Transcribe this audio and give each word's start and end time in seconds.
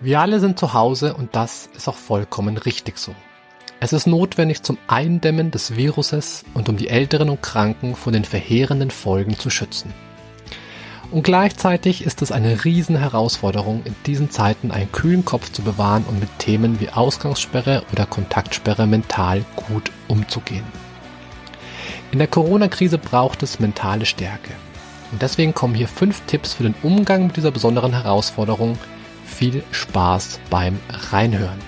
Wir 0.00 0.20
alle 0.20 0.40
sind 0.40 0.58
zu 0.58 0.74
Hause 0.74 1.14
und 1.14 1.34
das 1.34 1.70
ist 1.74 1.88
auch 1.88 1.96
vollkommen 1.96 2.58
richtig 2.58 2.98
so. 2.98 3.14
Es 3.80 3.94
ist 3.94 4.06
notwendig 4.06 4.62
zum 4.62 4.76
Eindämmen 4.88 5.50
des 5.50 5.76
Viruses 5.76 6.44
und 6.52 6.68
um 6.68 6.76
die 6.76 6.88
Älteren 6.88 7.30
und 7.30 7.42
Kranken 7.42 7.96
von 7.96 8.12
den 8.12 8.26
verheerenden 8.26 8.90
Folgen 8.90 9.38
zu 9.38 9.48
schützen. 9.48 9.94
Und 11.10 11.22
gleichzeitig 11.22 12.04
ist 12.04 12.20
es 12.20 12.30
eine 12.30 12.64
Riesenherausforderung, 12.64 13.82
in 13.84 13.94
diesen 14.04 14.30
Zeiten 14.30 14.70
einen 14.70 14.92
kühlen 14.92 15.24
Kopf 15.24 15.50
zu 15.50 15.62
bewahren 15.62 16.04
und 16.08 16.20
mit 16.20 16.28
Themen 16.38 16.78
wie 16.78 16.90
Ausgangssperre 16.90 17.82
oder 17.92 18.04
Kontaktsperre 18.04 18.86
mental 18.86 19.44
gut 19.54 19.90
umzugehen. 20.08 20.64
In 22.12 22.18
der 22.18 22.28
Corona-Krise 22.28 22.98
braucht 22.98 23.42
es 23.42 23.60
mentale 23.60 24.04
Stärke. 24.04 24.50
Und 25.12 25.22
deswegen 25.22 25.54
kommen 25.54 25.74
hier 25.74 25.88
fünf 25.88 26.20
Tipps 26.26 26.52
für 26.52 26.64
den 26.64 26.74
Umgang 26.82 27.28
mit 27.28 27.36
dieser 27.36 27.50
besonderen 27.50 27.92
Herausforderung, 27.92 28.76
viel 29.36 29.62
Spaß 29.70 30.40
beim 30.48 30.80
Reinhören. 31.10 31.58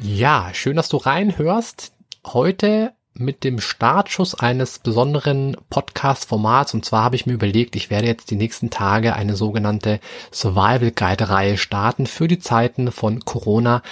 Ja, 0.00 0.50
schön, 0.52 0.76
dass 0.76 0.88
du 0.88 0.98
reinhörst. 0.98 1.92
Heute 2.24 2.92
mit 3.14 3.42
dem 3.42 3.60
Startschuss 3.60 4.36
eines 4.36 4.78
besonderen 4.78 5.56
Podcast-Formats. 5.68 6.74
Und 6.74 6.84
zwar 6.84 7.02
habe 7.02 7.16
ich 7.16 7.26
mir 7.26 7.32
überlegt, 7.32 7.74
ich 7.74 7.90
werde 7.90 8.06
jetzt 8.06 8.30
die 8.30 8.36
nächsten 8.36 8.70
Tage 8.70 9.16
eine 9.16 9.34
sogenannte 9.34 9.98
Survival 10.32 10.92
Guide-Reihe 10.92 11.56
starten 11.56 12.06
für 12.06 12.28
die 12.28 12.38
Zeiten 12.38 12.92
von 12.92 13.24
Corona 13.24 13.82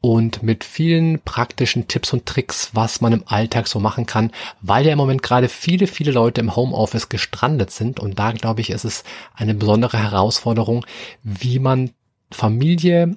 und 0.00 0.42
mit 0.42 0.64
vielen 0.64 1.20
praktischen 1.20 1.86
Tipps 1.86 2.12
und 2.12 2.24
Tricks, 2.24 2.70
was 2.72 3.00
man 3.00 3.12
im 3.12 3.22
Alltag 3.26 3.68
so 3.68 3.80
machen 3.80 4.06
kann, 4.06 4.32
weil 4.62 4.86
ja 4.86 4.92
im 4.92 4.98
Moment 4.98 5.22
gerade 5.22 5.48
viele, 5.48 5.86
viele 5.86 6.12
Leute 6.12 6.40
im 6.40 6.56
Homeoffice 6.56 7.08
gestrandet 7.08 7.70
sind 7.70 8.00
und 8.00 8.18
da 8.18 8.32
glaube 8.32 8.62
ich, 8.62 8.70
ist 8.70 8.84
es 8.84 9.04
eine 9.34 9.54
besondere 9.54 9.98
Herausforderung, 9.98 10.86
wie 11.22 11.58
man 11.58 11.90
Familie 12.30 13.16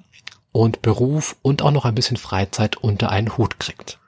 und 0.52 0.82
Beruf 0.82 1.36
und 1.42 1.62
auch 1.62 1.70
noch 1.70 1.84
ein 1.84 1.94
bisschen 1.94 2.16
Freizeit 2.16 2.76
unter 2.76 3.10
einen 3.10 3.36
Hut 3.38 3.58
kriegt. 3.58 3.98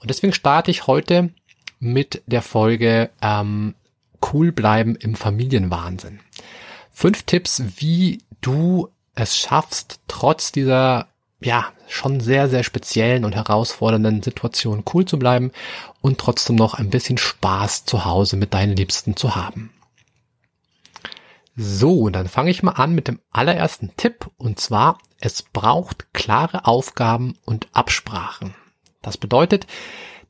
Und 0.00 0.10
deswegen 0.10 0.32
starte 0.32 0.70
ich 0.70 0.86
heute 0.86 1.30
mit 1.80 2.22
der 2.26 2.42
Folge 2.42 3.10
ähm, 3.20 3.74
Cool 4.32 4.52
bleiben 4.52 4.94
im 4.96 5.16
Familienwahnsinn. 5.16 6.20
Fünf 6.92 7.24
Tipps, 7.24 7.62
wie 7.78 8.20
du 8.40 8.88
es 9.14 9.36
schaffst, 9.36 9.98
trotz 10.06 10.52
dieser 10.52 11.08
ja, 11.44 11.66
schon 11.88 12.20
sehr, 12.20 12.48
sehr 12.48 12.64
speziellen 12.64 13.24
und 13.24 13.34
herausfordernden 13.34 14.22
Situationen 14.22 14.84
cool 14.92 15.04
zu 15.04 15.18
bleiben 15.18 15.52
und 16.00 16.18
trotzdem 16.18 16.56
noch 16.56 16.74
ein 16.74 16.90
bisschen 16.90 17.18
Spaß 17.18 17.84
zu 17.84 18.04
Hause 18.04 18.36
mit 18.36 18.54
deinen 18.54 18.76
Liebsten 18.76 19.16
zu 19.16 19.34
haben. 19.36 19.70
So, 21.54 22.08
dann 22.08 22.28
fange 22.28 22.50
ich 22.50 22.62
mal 22.62 22.72
an 22.72 22.94
mit 22.94 23.08
dem 23.08 23.20
allerersten 23.30 23.94
Tipp 23.96 24.30
und 24.38 24.58
zwar, 24.58 24.98
es 25.20 25.42
braucht 25.42 26.12
klare 26.14 26.64
Aufgaben 26.64 27.36
und 27.44 27.68
Absprachen. 27.72 28.54
Das 29.02 29.18
bedeutet, 29.18 29.66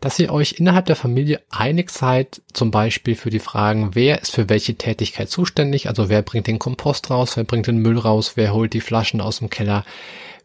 dass 0.02 0.18
ihr 0.18 0.32
euch 0.32 0.54
innerhalb 0.58 0.86
der 0.86 0.96
Familie 0.96 1.40
einig 1.48 1.90
seid, 1.90 2.42
zum 2.52 2.72
Beispiel 2.72 3.14
für 3.14 3.30
die 3.30 3.38
Fragen, 3.38 3.94
wer 3.94 4.20
ist 4.20 4.32
für 4.32 4.48
welche 4.48 4.74
Tätigkeit 4.74 5.30
zuständig, 5.30 5.88
also 5.88 6.08
wer 6.08 6.22
bringt 6.22 6.48
den 6.48 6.58
Kompost 6.58 7.08
raus, 7.08 7.36
wer 7.36 7.44
bringt 7.44 7.68
den 7.68 7.78
Müll 7.78 7.96
raus, 7.96 8.32
wer 8.34 8.52
holt 8.52 8.72
die 8.74 8.80
Flaschen 8.80 9.20
aus 9.20 9.38
dem 9.38 9.48
Keller, 9.48 9.84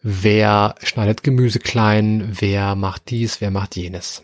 wer 0.04 0.76
schneidet 0.84 1.24
Gemüse 1.24 1.58
klein, 1.58 2.36
wer 2.40 2.76
macht 2.76 3.10
dies, 3.10 3.42
wer 3.42 3.50
macht 3.50 3.76
jenes. 3.76 4.24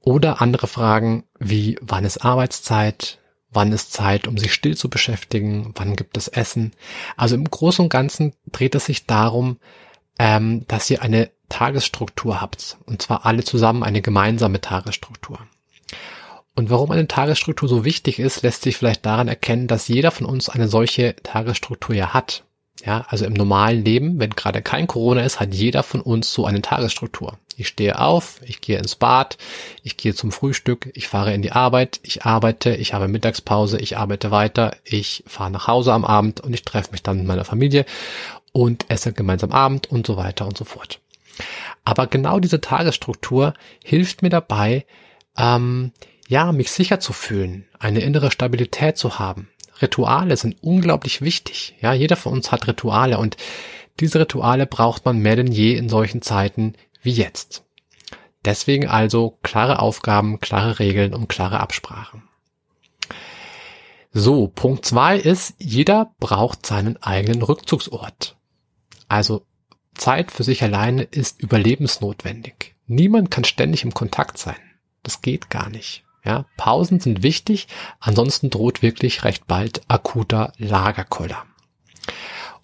Oder 0.00 0.40
andere 0.40 0.66
Fragen 0.66 1.24
wie, 1.38 1.76
wann 1.82 2.06
ist 2.06 2.24
Arbeitszeit, 2.24 3.18
wann 3.50 3.70
ist 3.70 3.92
Zeit, 3.92 4.26
um 4.26 4.38
sich 4.38 4.54
still 4.54 4.78
zu 4.78 4.88
beschäftigen, 4.88 5.72
wann 5.74 5.94
gibt 5.94 6.16
es 6.16 6.28
Essen. 6.28 6.72
Also 7.18 7.34
im 7.34 7.44
Großen 7.44 7.82
und 7.82 7.90
Ganzen 7.90 8.32
dreht 8.50 8.74
es 8.74 8.86
sich 8.86 9.04
darum, 9.04 9.58
ähm, 10.18 10.64
dass 10.68 10.88
ihr 10.88 11.02
eine 11.02 11.30
Tagesstruktur 11.48 12.40
habt. 12.40 12.76
Und 12.86 13.02
zwar 13.02 13.26
alle 13.26 13.44
zusammen 13.44 13.82
eine 13.82 14.02
gemeinsame 14.02 14.60
Tagesstruktur. 14.60 15.38
Und 16.54 16.70
warum 16.70 16.90
eine 16.90 17.06
Tagesstruktur 17.06 17.68
so 17.68 17.84
wichtig 17.84 18.18
ist, 18.18 18.42
lässt 18.42 18.62
sich 18.62 18.78
vielleicht 18.78 19.04
daran 19.04 19.28
erkennen, 19.28 19.68
dass 19.68 19.88
jeder 19.88 20.10
von 20.10 20.26
uns 20.26 20.48
eine 20.48 20.68
solche 20.68 21.14
Tagesstruktur 21.22 21.94
ja 21.94 22.14
hat. 22.14 22.44
Ja, 22.84 23.04
also 23.08 23.24
im 23.24 23.32
normalen 23.32 23.84
Leben, 23.84 24.18
wenn 24.18 24.30
gerade 24.30 24.62
kein 24.62 24.86
Corona 24.86 25.22
ist, 25.22 25.40
hat 25.40 25.54
jeder 25.54 25.82
von 25.82 26.00
uns 26.00 26.32
so 26.32 26.46
eine 26.46 26.62
Tagesstruktur. 26.62 27.38
Ich 27.56 27.68
stehe 27.68 27.98
auf, 27.98 28.40
ich 28.44 28.60
gehe 28.60 28.78
ins 28.78 28.96
Bad, 28.96 29.38
ich 29.82 29.96
gehe 29.96 30.14
zum 30.14 30.30
Frühstück, 30.30 30.90
ich 30.94 31.08
fahre 31.08 31.32
in 31.34 31.42
die 31.42 31.52
Arbeit, 31.52 32.00
ich 32.02 32.24
arbeite, 32.24 32.74
ich 32.74 32.92
habe 32.92 33.08
Mittagspause, 33.08 33.78
ich 33.78 33.96
arbeite 33.96 34.30
weiter, 34.30 34.76
ich 34.84 35.24
fahre 35.26 35.50
nach 35.50 35.66
Hause 35.66 35.92
am 35.92 36.04
Abend 36.04 36.40
und 36.40 36.52
ich 36.52 36.64
treffe 36.64 36.92
mich 36.92 37.02
dann 37.02 37.16
mit 37.16 37.26
meiner 37.26 37.44
Familie 37.44 37.86
und 38.52 38.86
esse 38.88 39.12
gemeinsam 39.12 39.52
Abend 39.52 39.90
und 39.90 40.06
so 40.06 40.16
weiter 40.16 40.46
und 40.46 40.56
so 40.56 40.64
fort. 40.64 41.00
Aber 41.84 42.06
genau 42.06 42.40
diese 42.40 42.60
Tagesstruktur 42.60 43.54
hilft 43.84 44.22
mir 44.22 44.30
dabei, 44.30 44.86
ähm, 45.36 45.92
ja, 46.28 46.52
mich 46.52 46.70
sicher 46.70 46.98
zu 46.98 47.12
fühlen, 47.12 47.66
eine 47.78 48.00
innere 48.00 48.30
Stabilität 48.30 48.96
zu 48.96 49.18
haben, 49.18 49.48
Rituale 49.82 50.36
sind 50.36 50.56
unglaublich 50.62 51.20
wichtig. 51.20 51.74
Ja, 51.80 51.92
jeder 51.92 52.16
von 52.16 52.32
uns 52.32 52.50
hat 52.52 52.66
Rituale 52.66 53.18
und 53.18 53.36
diese 54.00 54.20
Rituale 54.20 54.66
braucht 54.66 55.04
man 55.04 55.18
mehr 55.18 55.36
denn 55.36 55.52
je 55.52 55.74
in 55.74 55.88
solchen 55.88 56.22
Zeiten 56.22 56.74
wie 57.02 57.12
jetzt. 57.12 57.64
Deswegen 58.44 58.88
also 58.88 59.38
klare 59.42 59.80
Aufgaben, 59.80 60.40
klare 60.40 60.78
Regeln 60.78 61.14
und 61.14 61.28
klare 61.28 61.60
Absprachen. 61.60 62.22
So, 64.12 64.48
Punkt 64.48 64.84
zwei 64.86 65.18
ist, 65.18 65.54
jeder 65.58 66.14
braucht 66.20 66.64
seinen 66.64 66.96
eigenen 67.02 67.42
Rückzugsort. 67.42 68.36
Also 69.08 69.44
Zeit 69.96 70.30
für 70.30 70.44
sich 70.44 70.62
alleine 70.62 71.02
ist 71.02 71.42
überlebensnotwendig. 71.42 72.74
Niemand 72.86 73.30
kann 73.30 73.44
ständig 73.44 73.84
im 73.84 73.94
Kontakt 73.94 74.38
sein. 74.38 74.56
Das 75.02 75.22
geht 75.22 75.50
gar 75.50 75.68
nicht. 75.68 76.04
Ja, 76.24 76.44
Pausen 76.56 76.98
sind 76.98 77.22
wichtig, 77.22 77.68
ansonsten 78.00 78.50
droht 78.50 78.82
wirklich 78.82 79.22
recht 79.22 79.46
bald 79.46 79.82
akuter 79.88 80.52
Lagerkoller. 80.58 81.44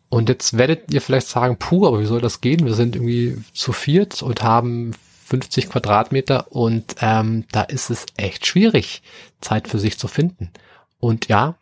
Und 0.08 0.28
jetzt 0.28 0.58
werdet 0.58 0.92
ihr 0.92 1.00
vielleicht 1.00 1.28
sagen, 1.28 1.56
puh, 1.58 1.86
aber 1.86 2.00
wie 2.00 2.06
soll 2.06 2.20
das 2.20 2.40
gehen? 2.40 2.66
Wir 2.66 2.74
sind 2.74 2.96
irgendwie 2.96 3.42
zu 3.54 3.72
viert 3.72 4.20
und 4.22 4.42
haben 4.42 4.92
50 5.26 5.70
Quadratmeter 5.70 6.52
und 6.52 6.96
ähm, 7.00 7.44
da 7.52 7.62
ist 7.62 7.88
es 7.88 8.04
echt 8.16 8.46
schwierig, 8.46 9.02
Zeit 9.40 9.68
für 9.68 9.78
sich 9.78 9.98
zu 9.98 10.08
finden. 10.08 10.50
Und 10.98 11.28
ja, 11.28 11.54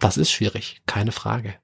das 0.00 0.16
ist 0.16 0.32
schwierig, 0.32 0.82
keine 0.86 1.12
Frage. 1.12 1.54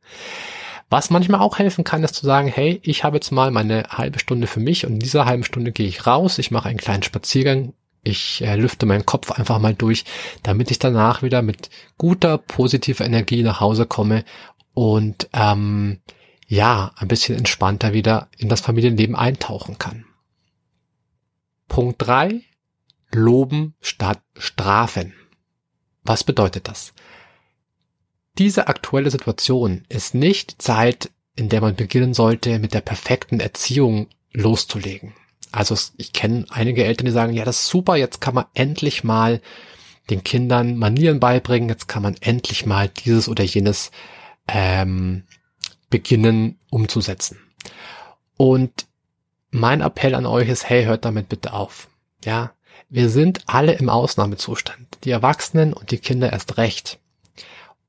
Was 0.91 1.11
manchmal 1.11 1.41
auch 1.41 1.59
helfen 1.59 1.85
kann, 1.85 2.03
ist 2.03 2.15
zu 2.15 2.25
sagen, 2.25 2.49
hey, 2.49 2.81
ich 2.83 3.05
habe 3.05 3.17
jetzt 3.17 3.31
mal 3.31 3.51
meine 3.51 3.85
halbe 3.91 4.19
Stunde 4.19 4.47
für 4.47 4.61
mich 4.61 4.87
und 4.87 4.95
in 4.95 5.01
dieser 5.01 5.27
halben 5.27 5.45
Stunde 5.45 5.73
gehe 5.73 5.87
ich 5.87 6.07
raus, 6.07 6.39
ich 6.39 6.51
mache 6.51 6.69
einen 6.69 6.79
kleinen 6.79 7.03
Spaziergang 7.03 7.75
ich 8.09 8.43
äh, 8.43 8.57
lüfte 8.57 8.87
meinen 8.87 9.07
Kopf 9.07 9.31
einfach 9.33 9.59
mal 9.59 9.75
durch, 9.75 10.05
damit 10.43 10.71
ich 10.71 10.79
danach 10.79 11.23
wieder 11.23 11.43
mit 11.43 11.71
guter, 11.97 12.39
positiver 12.39 13.05
Energie 13.05 13.43
nach 13.43 13.61
Hause 13.61 13.87
komme 13.87 14.25
und 14.75 15.29
ähm, 15.33 16.01
ja, 16.47 16.93
ein 16.97 17.09
bisschen 17.09 17.37
entspannter 17.37 17.93
wieder 17.93 18.29
in 18.39 18.49
das 18.49 18.61
Familienleben 18.61 19.17
eintauchen 19.17 19.79
kann. 19.79 20.07
Punkt 21.69 21.97
drei: 21.99 22.41
Loben 23.11 23.75
statt 23.81 24.23
strafen. 24.37 25.13
Was 26.05 26.25
bedeutet 26.25 26.69
das? 26.69 26.95
Diese 28.39 28.69
aktuelle 28.69 29.11
Situation 29.11 29.85
ist 29.89 30.15
nicht 30.15 30.63
Zeit, 30.63 31.11
in 31.35 31.49
der 31.49 31.61
man 31.61 31.75
beginnen 31.75 32.15
sollte, 32.15 32.59
mit 32.61 32.73
der 32.73 32.81
perfekten 32.81 33.41
Erziehung 33.41 34.07
loszulegen. 34.33 35.15
Also 35.51 35.77
ich 35.97 36.13
kenne 36.13 36.47
einige 36.51 36.85
Eltern, 36.85 37.07
die 37.07 37.13
sagen, 37.13 37.33
ja, 37.33 37.45
das 37.45 37.61
ist 37.61 37.69
super, 37.69 37.97
jetzt 37.97 38.21
kann 38.21 38.35
man 38.35 38.45
endlich 38.55 39.03
mal 39.03 39.41
den 40.11 40.23
Kindern 40.23 40.77
Manieren 40.77 41.21
beibringen, 41.21 41.69
jetzt 41.69 41.89
kann 41.89 42.03
man 42.03 42.17
endlich 42.21 42.65
mal 42.65 42.89
dieses 42.89 43.29
oder 43.29 43.45
jenes 43.45 43.91
ähm, 44.47 45.25
beginnen 45.91 46.59
umzusetzen. 46.71 47.39
Und 48.37 48.87
mein 49.51 49.81
Appell 49.81 50.15
an 50.15 50.27
euch 50.27 50.49
ist, 50.49 50.69
hey, 50.69 50.85
hört 50.85 51.05
damit 51.05 51.29
bitte 51.29 51.53
auf. 51.53 51.89
Ja, 52.25 52.53
wir 52.89 53.09
sind 53.09 53.43
alle 53.47 53.73
im 53.73 53.89
Ausnahmezustand. 53.89 54.99
Die 55.05 55.11
Erwachsenen 55.11 55.73
und 55.73 55.91
die 55.91 55.99
Kinder 55.99 56.33
erst 56.33 56.57
recht. 56.57 56.99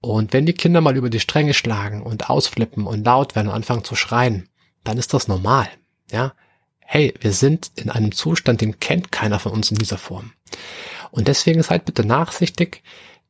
Und 0.02 0.32
wenn 0.34 0.46
die 0.46 0.54
Kinder 0.54 0.82
mal 0.82 0.96
über 0.96 1.10
die 1.10 1.20
Stränge 1.20 1.54
schlagen 1.54 2.02
und 2.02 2.30
ausflippen 2.30 2.86
und 2.86 3.06
laut 3.06 3.36
werden 3.36 3.50
und 3.50 3.54
anfangen 3.54 3.84
zu 3.84 3.96
schreien, 3.96 4.48
dann 4.84 4.98
ist 4.98 5.14
das 5.14 5.28
normal. 5.28 5.68
Ja, 6.12 6.34
hey, 6.80 7.14
wir 7.20 7.34
sind 7.34 7.72
in 7.76 7.90
einem 7.90 8.12
Zustand, 8.12 8.62
den 8.62 8.80
kennt 8.80 9.12
keiner 9.12 9.40
von 9.40 9.52
uns 9.52 9.72
in 9.72 9.78
dieser 9.78 9.98
Form. 9.98 10.32
Und 11.12 11.28
deswegen 11.28 11.62
seid 11.62 11.86
bitte 11.86 12.06
nachsichtig, 12.06 12.82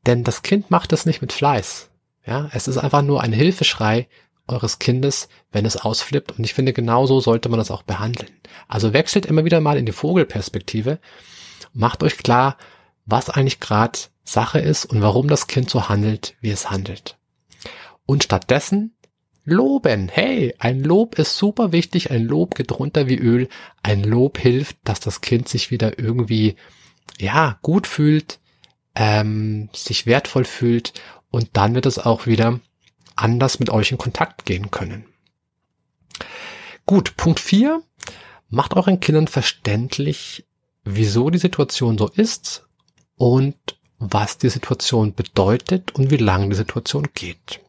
denn 0.06 0.24
das 0.24 0.44
Kind 0.44 0.72
macht 0.72 0.92
das 0.92 1.06
nicht 1.06 1.22
mit 1.22 1.34
Fleiß. 1.34 1.90
Ja, 2.26 2.50
es 2.54 2.68
ist 2.68 2.78
einfach 2.78 3.02
nur 3.02 3.22
ein 3.22 3.34
Hilfeschrei 3.34 4.08
eures 4.48 4.80
Kindes, 4.80 5.30
wenn 5.52 5.66
es 5.66 5.78
ausflippt. 5.78 6.38
Und 6.38 6.44
ich 6.44 6.54
finde, 6.54 6.74
genauso 6.74 7.20
sollte 7.20 7.50
man 7.50 7.60
das 7.60 7.72
auch 7.72 7.84
behandeln. 7.84 8.32
Also 8.68 8.94
wechselt 8.94 9.26
immer 9.26 9.46
wieder 9.46 9.62
mal 9.62 9.78
in 9.78 9.86
die 9.86 9.92
Vogelperspektive. 9.92 11.00
Macht 11.74 12.04
euch 12.04 12.18
klar, 12.18 12.58
was 13.06 13.30
eigentlich 13.30 13.60
gerade 13.60 14.00
Sache 14.32 14.60
ist 14.60 14.86
und 14.86 15.02
warum 15.02 15.28
das 15.28 15.48
Kind 15.48 15.70
so 15.70 15.90
handelt, 15.90 16.36
wie 16.42 16.52
es 16.52 16.70
handelt. 16.70 17.18
und 18.06 18.24
stattdessen 18.24 18.96
loben. 19.46 20.10
Hey, 20.10 20.56
ein 20.58 20.84
Lob 20.84 21.20
ist 21.20 21.38
super 21.38 21.72
wichtig, 21.72 22.10
ein 22.10 22.24
Lob 22.26 22.56
geht 22.56 22.72
runter 22.72 23.08
wie 23.08 23.18
Öl, 23.18 23.50
ein 23.84 24.04
Lob 24.04 24.40
hilft, 24.40 24.78
dass 24.84 25.00
das 25.00 25.22
Kind 25.22 25.48
sich 25.48 25.70
wieder 25.70 26.00
irgendwie, 26.00 26.56
ja, 27.20 27.60
gut 27.62 27.86
fühlt, 27.86 28.40
ähm, 28.96 29.70
sich 29.74 30.06
wertvoll 30.06 30.46
fühlt 30.46 30.94
und 31.30 31.50
dann 31.54 31.76
wird 31.76 31.86
es 31.86 32.00
auch 32.00 32.26
wieder 32.26 32.60
anders 33.16 33.60
mit 33.60 33.70
euch 33.70 33.92
in 33.92 33.98
Kontakt 33.98 34.46
gehen 34.46 34.72
können. 34.72 35.06
Gut, 36.86 37.16
Punkt 37.16 37.40
4. 37.40 37.84
Macht 38.50 38.76
euren 38.76 39.00
Kindern 39.00 39.28
verständlich, 39.28 40.48
wieso 40.84 41.30
die 41.30 41.38
Situation 41.38 41.98
so 42.00 42.08
ist 42.08 42.68
und 43.16 43.79
was 44.00 44.38
die 44.38 44.50
Situation 44.50 45.14
bedeutet 45.14 45.94
und 45.96 46.10
wie 46.10 46.18
lange 46.18 46.50
die 46.50 46.56
Situation 46.56 47.08
geht. 47.14 47.60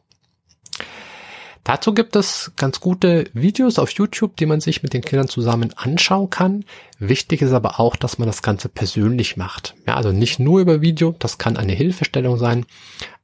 Dazu 1.63 1.93
gibt 1.93 2.15
es 2.15 2.53
ganz 2.55 2.79
gute 2.79 3.29
Videos 3.33 3.77
auf 3.77 3.91
YouTube, 3.91 4.35
die 4.35 4.47
man 4.47 4.61
sich 4.61 4.81
mit 4.81 4.93
den 4.93 5.03
Kindern 5.03 5.27
zusammen 5.27 5.73
anschauen 5.75 6.31
kann. 6.31 6.65
Wichtig 6.97 7.43
ist 7.43 7.51
aber 7.51 7.79
auch, 7.79 7.95
dass 7.95 8.17
man 8.17 8.27
das 8.27 8.41
Ganze 8.41 8.67
persönlich 8.67 9.37
macht. 9.37 9.75
Ja, 9.85 9.95
also 9.95 10.11
nicht 10.11 10.39
nur 10.39 10.59
über 10.59 10.81
Video, 10.81 11.15
das 11.19 11.37
kann 11.37 11.57
eine 11.57 11.73
Hilfestellung 11.73 12.37
sein, 12.37 12.65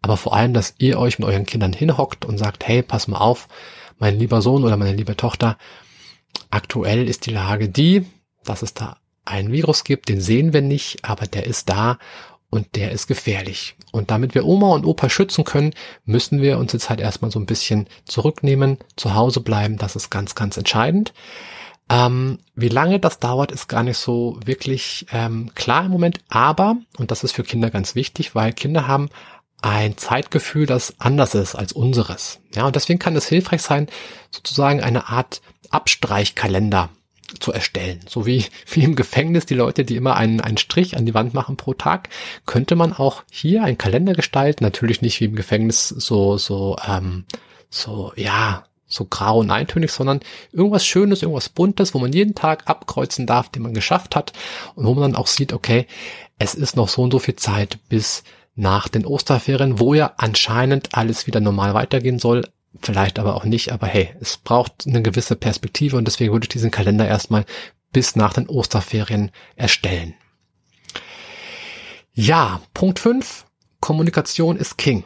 aber 0.04 0.18
vor 0.18 0.36
allem, 0.36 0.54
dass 0.54 0.75
ihr 0.77 1.00
euch 1.00 1.18
mit 1.18 1.27
euren 1.27 1.48
Kindern 1.48 1.74
hinhockt 1.74 2.25
und 2.25 2.38
sagt, 2.38 2.68
hey, 2.68 2.83
pass 2.83 3.07
mal 3.07 3.18
auf, 3.18 3.48
mein 3.98 4.19
lieber 4.19 4.44
Sohn 4.44 4.63
oder 4.63 4.77
meine 4.77 4.95
liebe 4.95 5.18
Tochter, 5.18 5.57
aktuell 6.51 7.09
ist 7.09 7.25
die 7.25 7.31
Lage 7.31 7.69
die, 7.69 8.06
dass 8.44 8.62
es 8.62 8.75
da 8.75 8.98
einen 9.25 9.51
Virus 9.51 9.83
gibt, 9.83 10.09
den 10.09 10.21
sehen 10.21 10.54
wir 10.54 10.62
nicht, 10.62 11.04
aber 11.04 11.25
der 11.25 11.48
ist 11.48 11.69
da 11.69 11.98
und 12.49 12.75
der 12.75 12.91
ist 12.91 13.07
gefährlich. 13.07 13.75
Und 13.91 14.11
damit 14.11 14.35
wir 14.35 14.45
Oma 14.45 14.69
und 14.69 14.85
Opa 14.85 15.09
schützen 15.09 15.44
können, 15.44 15.73
müssen 16.05 16.41
wir 16.41 16.57
uns 16.57 16.73
jetzt 16.73 16.89
halt 16.89 17.01
erstmal 17.01 17.31
so 17.31 17.39
ein 17.39 17.45
bisschen 17.45 17.88
zurücknehmen, 18.05 18.77
zu 18.95 19.15
Hause 19.15 19.41
bleiben. 19.41 19.77
Das 19.77 19.95
ist 19.95 20.09
ganz, 20.09 20.35
ganz 20.35 20.57
entscheidend. 20.57 21.13
Ähm, 21.89 22.39
wie 22.55 22.69
lange 22.69 22.99
das 22.99 23.19
dauert, 23.19 23.51
ist 23.51 23.69
gar 23.69 23.83
nicht 23.83 23.97
so 23.97 24.38
wirklich 24.44 25.05
ähm, 25.11 25.51
klar 25.55 25.85
im 25.85 25.91
Moment. 25.91 26.19
Aber, 26.29 26.77
und 26.97 27.11
das 27.11 27.23
ist 27.23 27.33
für 27.33 27.44
Kinder 27.44 27.69
ganz 27.69 27.95
wichtig, 27.95 28.35
weil 28.35 28.53
Kinder 28.53 28.88
haben 28.88 29.09
ein 29.61 29.97
Zeitgefühl, 29.97 30.65
das 30.65 30.95
anders 30.99 31.33
ist 31.33 31.55
als 31.55 31.73
unseres. 31.73 32.39
Ja, 32.53 32.67
und 32.67 32.75
deswegen 32.75 32.99
kann 32.99 33.15
es 33.15 33.27
hilfreich 33.27 33.61
sein, 33.61 33.88
sozusagen 34.31 34.81
eine 34.81 35.09
Art 35.09 35.41
Abstreichkalender 35.69 36.89
zu 37.39 37.51
erstellen. 37.51 38.00
So 38.07 38.25
wie, 38.25 38.45
wie 38.71 38.83
im 38.83 38.95
Gefängnis 38.95 39.45
die 39.45 39.56
Leute, 39.56 39.85
die 39.85 39.95
immer 39.95 40.15
einen, 40.15 40.41
einen 40.41 40.57
Strich 40.57 40.95
an 40.97 41.06
die 41.06 41.13
Wand 41.13 41.33
machen 41.33 41.57
pro 41.57 41.74
Tag, 41.74 42.09
könnte 42.45 42.75
man 42.75 42.94
auch 42.94 43.24
hier 43.31 43.63
einen 43.63 43.77
Kalender 43.77 44.13
gestalten. 44.13 44.63
Natürlich 44.63 45.01
nicht 45.01 45.19
wie 45.19 45.25
im 45.25 45.35
Gefängnis 45.35 45.89
so, 45.89 46.38
so, 46.38 46.77
ähm, 46.88 47.25
so, 47.69 48.13
ja, 48.15 48.63
so 48.88 49.06
grau 49.06 49.39
und 49.39 49.51
eintönig, 49.51 49.91
sondern 49.91 50.21
irgendwas 50.51 50.85
Schönes, 50.85 51.21
irgendwas 51.21 51.50
Buntes, 51.50 51.94
wo 51.94 52.00
man 52.00 52.13
jeden 52.13 52.35
Tag 52.35 52.63
abkreuzen 52.68 53.27
darf, 53.27 53.50
den 53.50 53.63
man 53.63 53.73
geschafft 53.73 54.15
hat 54.15 54.31
und 54.75 54.85
wo 54.85 54.94
man 54.94 55.12
dann 55.12 55.21
auch 55.21 55.27
sieht, 55.27 55.51
okay, 55.51 55.88
es 56.39 56.56
ist 56.56 56.75
noch 56.77 56.88
so 56.88 57.01
und 57.01 57.12
so 57.12 57.19
viel 57.19 57.35
Zeit 57.35 57.80
bis 57.89 58.23
nach 58.56 58.88
den 58.88 59.06
Osterferien, 59.06 59.80
wo 59.80 59.94
ja 59.94 60.13
anscheinend 60.18 60.95
alles 60.95 61.27
wieder 61.27 61.39
normal 61.39 61.73
weitergehen 61.73 62.18
soll, 62.18 62.47
vielleicht 62.81 63.19
aber 63.19 63.35
auch 63.35 63.45
nicht, 63.45 63.71
aber 63.71 63.88
hey, 63.88 64.13
es 64.19 64.38
braucht 64.38 64.85
eine 64.88 65.01
gewisse 65.01 65.35
Perspektive 65.35 65.97
und 65.97 66.06
deswegen 66.06 66.33
würde 66.33 66.45
ich 66.45 66.50
diesen 66.50 66.71
Kalender 66.71 67.07
erstmal 67.07 67.45
bis 67.91 68.15
nach 68.15 68.33
den 68.33 68.47
Osterferien 68.47 69.31
erstellen. 69.56 70.13
Ja, 72.13 72.62
Punkt 72.74 73.00
5. 73.00 73.45
Kommunikation 73.79 74.57
ist 74.57 74.77
King. 74.77 75.03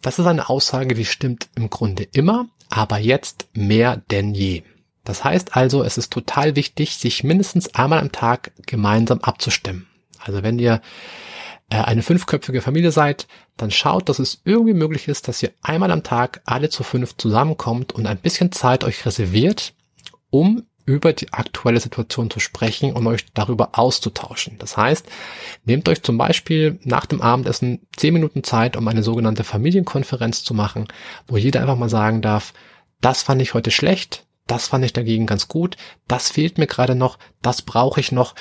Das 0.00 0.18
ist 0.18 0.26
eine 0.26 0.48
Aussage, 0.48 0.94
die 0.94 1.04
stimmt 1.04 1.48
im 1.56 1.70
Grunde 1.70 2.04
immer, 2.04 2.48
aber 2.70 2.98
jetzt 2.98 3.48
mehr 3.52 3.96
denn 4.10 4.34
je. 4.34 4.62
Das 5.04 5.24
heißt 5.24 5.56
also, 5.56 5.82
es 5.82 5.98
ist 5.98 6.12
total 6.12 6.56
wichtig, 6.56 6.96
sich 6.96 7.24
mindestens 7.24 7.74
einmal 7.74 8.00
am 8.00 8.12
Tag 8.12 8.52
gemeinsam 8.66 9.20
abzustimmen. 9.20 9.86
Also 10.18 10.42
wenn 10.42 10.58
ihr 10.58 10.82
eine 11.70 12.02
fünfköpfige 12.02 12.62
Familie 12.62 12.90
seid, 12.90 13.26
dann 13.56 13.70
schaut, 13.70 14.08
dass 14.08 14.18
es 14.18 14.40
irgendwie 14.44 14.74
möglich 14.74 15.08
ist, 15.08 15.28
dass 15.28 15.42
ihr 15.42 15.52
einmal 15.62 15.90
am 15.90 16.02
Tag 16.02 16.40
alle 16.46 16.70
zu 16.70 16.82
fünf 16.82 17.16
zusammenkommt 17.16 17.92
und 17.92 18.06
ein 18.06 18.18
bisschen 18.18 18.52
Zeit 18.52 18.84
euch 18.84 19.04
reserviert, 19.04 19.74
um 20.30 20.64
über 20.86 21.12
die 21.12 21.30
aktuelle 21.34 21.80
Situation 21.80 22.30
zu 22.30 22.40
sprechen 22.40 22.94
und 22.94 23.06
euch 23.06 23.26
darüber 23.34 23.78
auszutauschen. 23.78 24.56
Das 24.58 24.78
heißt, 24.78 25.04
nehmt 25.66 25.86
euch 25.90 26.02
zum 26.02 26.16
Beispiel 26.16 26.80
nach 26.82 27.04
dem 27.04 27.20
Abendessen 27.20 27.86
zehn 27.94 28.14
Minuten 28.14 28.42
Zeit, 28.42 28.74
um 28.74 28.88
eine 28.88 29.02
sogenannte 29.02 29.44
Familienkonferenz 29.44 30.44
zu 30.44 30.54
machen, 30.54 30.88
wo 31.26 31.36
jeder 31.36 31.60
einfach 31.60 31.76
mal 31.76 31.90
sagen 31.90 32.22
darf, 32.22 32.54
das 33.02 33.22
fand 33.22 33.42
ich 33.42 33.52
heute 33.52 33.70
schlecht, 33.70 34.24
das 34.46 34.68
fand 34.68 34.82
ich 34.82 34.94
dagegen 34.94 35.26
ganz 35.26 35.46
gut, 35.46 35.76
das 36.06 36.30
fehlt 36.30 36.56
mir 36.56 36.66
gerade 36.66 36.94
noch, 36.94 37.18
das 37.42 37.60
brauche 37.60 38.00
ich 38.00 38.10
noch 38.10 38.34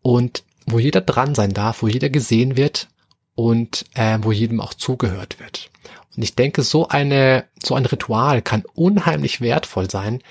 und 0.00 0.42
wo 0.66 0.78
jeder 0.78 1.00
dran 1.00 1.34
sein 1.34 1.52
darf, 1.52 1.82
wo 1.82 1.88
jeder 1.88 2.10
gesehen 2.10 2.56
wird 2.56 2.88
und 3.34 3.84
äh, 3.94 4.18
wo 4.22 4.32
jedem 4.32 4.60
auch 4.60 4.74
zugehört 4.74 5.40
wird. 5.40 5.70
Und 6.16 6.22
ich 6.22 6.34
denke, 6.34 6.62
so 6.62 6.88
eine, 6.88 7.44
so 7.62 7.74
ein 7.74 7.86
Ritual 7.86 8.42
kann 8.42 8.64
unheimlich 8.74 9.40
wertvoll 9.40 9.90
sein, 9.90 10.22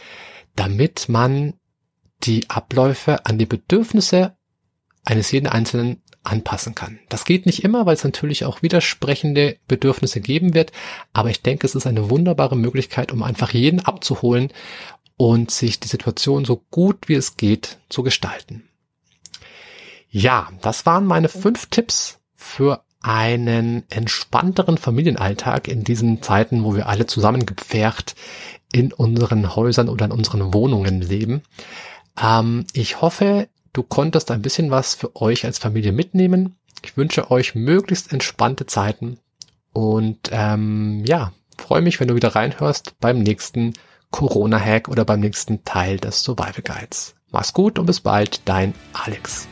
damit 0.55 1.09
man 1.09 1.53
die 2.23 2.49
Abläufe 2.49 3.25
an 3.25 3.37
die 3.37 3.45
Bedürfnisse 3.45 4.35
eines 5.05 5.31
jeden 5.31 5.47
Einzelnen 5.47 6.01
anpassen 6.23 6.75
kann. 6.75 6.99
Das 7.07 7.25
geht 7.25 7.45
nicht 7.45 7.63
immer, 7.63 7.85
weil 7.85 7.95
es 7.95 8.03
natürlich 8.03 8.45
auch 8.45 8.61
widersprechende 8.61 9.57
Bedürfnisse 9.67 10.19
geben 10.19 10.53
wird, 10.53 10.71
aber 11.13 11.29
ich 11.29 11.41
denke, 11.41 11.65
es 11.65 11.75
ist 11.75 11.87
eine 11.87 12.09
wunderbare 12.09 12.57
Möglichkeit, 12.57 13.11
um 13.11 13.23
einfach 13.23 13.53
jeden 13.53 13.79
abzuholen 13.79 14.51
und 15.15 15.49
sich 15.49 15.79
die 15.79 15.87
Situation 15.87 16.45
so 16.45 16.63
gut 16.69 17.07
wie 17.07 17.15
es 17.15 17.37
geht 17.37 17.77
zu 17.89 18.03
gestalten. 18.03 18.68
Ja, 20.09 20.49
das 20.61 20.85
waren 20.85 21.05
meine 21.05 21.29
fünf 21.29 21.67
Tipps 21.67 22.19
für 22.33 22.83
einen 23.01 23.83
entspannteren 23.89 24.77
Familienalltag 24.77 25.67
in 25.67 25.83
diesen 25.83 26.21
Zeiten, 26.21 26.63
wo 26.63 26.75
wir 26.75 26.87
alle 26.87 27.05
zusammengepfercht 27.05 28.15
in 28.73 28.91
unseren 28.91 29.55
Häusern 29.55 29.87
oder 29.87 30.05
in 30.05 30.11
unseren 30.11 30.53
Wohnungen 30.53 31.01
leben. 31.01 31.43
Ähm, 32.21 32.65
ich 32.73 33.01
hoffe, 33.01 33.47
du 33.71 33.83
konntest 33.83 34.31
ein 34.31 34.41
bisschen 34.41 34.71
was 34.71 34.95
für 34.95 35.15
euch 35.15 35.45
als 35.45 35.59
Familie 35.59 35.91
mitnehmen. 35.91 36.57
Ich 36.83 36.97
wünsche 36.97 37.31
euch 37.31 37.55
möglichst 37.55 38.11
entspannte 38.11 38.65
Zeiten 38.65 39.19
und 39.73 40.29
ähm, 40.31 41.03
ja, 41.05 41.33
freue 41.57 41.81
mich, 41.81 41.99
wenn 41.99 42.07
du 42.07 42.15
wieder 42.15 42.35
reinhörst 42.35 42.99
beim 42.99 43.19
nächsten 43.19 43.73
Corona-Hack 44.11 44.87
oder 44.87 45.05
beim 45.05 45.19
nächsten 45.19 45.63
Teil 45.63 45.97
des 45.97 46.23
Survival 46.23 46.63
Guides. 46.63 47.15
Mach's 47.31 47.53
gut 47.53 47.77
und 47.77 47.85
bis 47.85 47.99
bald, 47.99 48.41
dein 48.45 48.73
Alex. 48.93 49.47